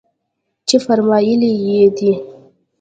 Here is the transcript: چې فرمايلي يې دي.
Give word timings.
چې 0.67 0.75
فرمايلي 0.85 1.51
يې 1.65 1.83
دي. 1.97 2.11